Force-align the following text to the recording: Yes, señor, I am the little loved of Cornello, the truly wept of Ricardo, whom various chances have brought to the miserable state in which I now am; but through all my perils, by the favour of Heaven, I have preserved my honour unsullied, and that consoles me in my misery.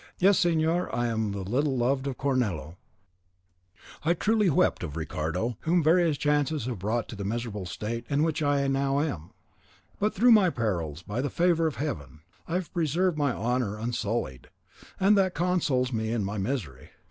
Yes, 0.17 0.39
señor, 0.43 0.91
I 0.91 1.05
am 1.09 1.31
the 1.31 1.43
little 1.43 1.77
loved 1.77 2.07
of 2.07 2.17
Cornello, 2.17 2.77
the 4.03 4.15
truly 4.15 4.49
wept 4.49 4.81
of 4.81 4.97
Ricardo, 4.97 5.57
whom 5.59 5.83
various 5.83 6.17
chances 6.17 6.65
have 6.65 6.79
brought 6.79 7.07
to 7.09 7.15
the 7.15 7.23
miserable 7.23 7.67
state 7.67 8.07
in 8.09 8.23
which 8.23 8.41
I 8.41 8.65
now 8.65 8.99
am; 8.99 9.29
but 9.99 10.15
through 10.15 10.29
all 10.29 10.33
my 10.41 10.49
perils, 10.49 11.03
by 11.03 11.21
the 11.21 11.29
favour 11.29 11.67
of 11.67 11.75
Heaven, 11.75 12.21
I 12.47 12.55
have 12.55 12.73
preserved 12.73 13.15
my 13.15 13.31
honour 13.31 13.77
unsullied, 13.77 14.49
and 14.99 15.15
that 15.19 15.35
consoles 15.35 15.93
me 15.93 16.11
in 16.11 16.23
my 16.23 16.39
misery. 16.39 16.89